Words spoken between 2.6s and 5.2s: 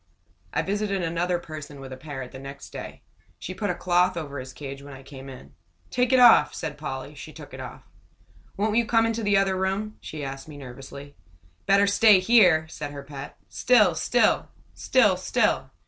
day. She put a cloth over his cage when I